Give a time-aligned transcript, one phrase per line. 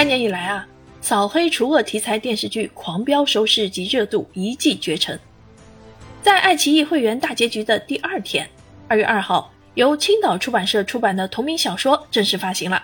[0.00, 0.66] 开年以来啊，
[1.02, 5.20] 扫黑除恶题材电视剧狂飙收视及热度一骑绝尘。
[6.22, 8.48] 在爱奇艺会员大结局的第二天，
[8.88, 12.82] 二月二号，由青岛出版社出版的同名小说正式发行了。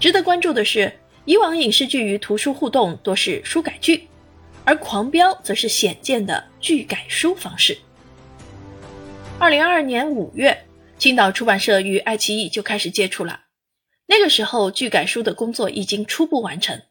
[0.00, 0.92] 值得关注的是，
[1.26, 4.08] 以往影视剧与图书互动多是书改剧，
[4.64, 7.78] 而《狂飙》则是显见的剧改书方式。
[9.38, 10.60] 二零二二年五月，
[10.98, 13.42] 青岛出版社与爱奇艺就开始接触了。
[14.10, 16.82] 那个时候，剧改书的工作已经初步完成。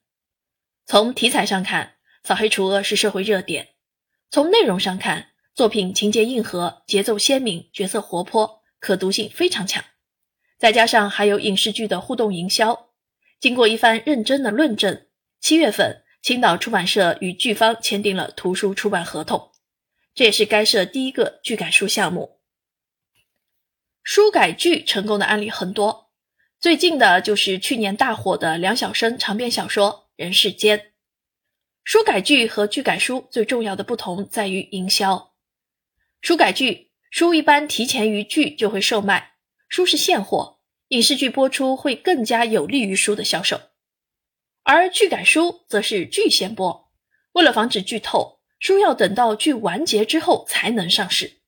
[0.85, 3.66] 从题材上看，《扫黑除恶》是社会热点；
[4.31, 9.84] 从内容上看，作品情节硬核，节奏鲜明，角色活泼，可读性非常强。
[10.57, 12.91] 再加上还有影视剧的互动营销，
[13.38, 15.05] 经过一番认真的论证，
[15.41, 19.51] 七月份青岛出版社与剧方签订了图书出版合同，
[20.15, 22.40] 这也是该社第一个剧改书项目。
[24.04, 26.09] 书改剧成功的案例很多，
[26.62, 30.77] 最近的就是去年大火的梁晓声长篇小说《人世间》。
[31.85, 35.35] 书改剧和剧改书最重要的不同在于营销。
[36.21, 39.35] 书改剧，书一般提前于剧就会售卖，
[39.70, 43.62] 书是现货，影视剧播出会更加有利于书的销售。
[44.63, 46.91] 而剧改书则是剧先播，
[47.32, 51.40] 为了防止剧透，书要等到剧完结之后才能上市，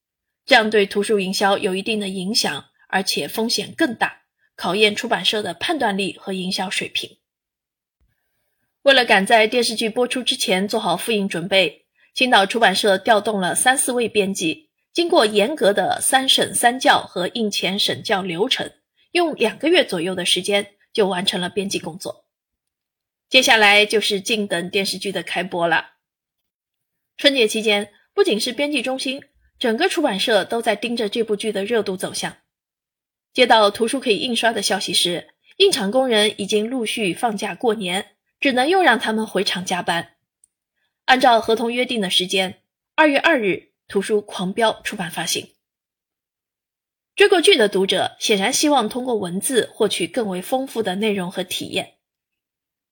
[0.45, 4.20] 这样对图书营销有一定的影响，而且风险更大，
[4.55, 7.17] 考验出版社的判断力和营销水平。
[8.83, 11.79] 为了赶在电视剧播出之前做好复印准备。
[12.13, 18.69] 青岛出版社调动了三四位编辑，经过严格的三审三校和印前审校流程，
[19.11, 22.25] 用两个月左右的时间就完成了编辑工作。
[23.29, 25.91] 接下来就是静等电视剧的开播了。
[27.15, 29.23] 春节期间，不仅是编辑中心，
[29.57, 32.35] 整个出版社都在盯着这部剧的热度走向。
[33.33, 40.15] 接到图书可以印刷的消息时，印厂工人已经陆续放假过年，只能又让他们回厂加班。
[41.05, 42.61] 按照合同约定的时间，
[42.95, 45.49] 二月二日，图书《狂飙》出版发行。
[47.15, 51.95] 追过剧的读者显然希望通过文字获取更为丰富的内容和体验。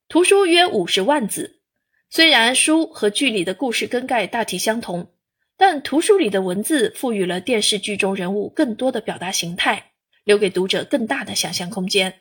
[0.08, 1.62] 图书约五十万字，
[2.10, 5.14] 虽然书和剧里的故事根概大体相同，
[5.58, 9.89] 但图书里的文字赋予了电视剧中人物更多的表达形态，
[10.30, 12.20] 留给读者更大的想象空间。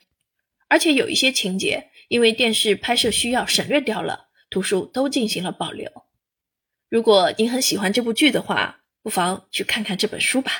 [0.68, 4.28] 而且有一些情节因为电视拍摄需要省略掉了。
[4.48, 5.90] 图书都进行了保留。
[6.88, 10.52] 如果您很喜欢这部剧的话，不妨去看看这本书吧。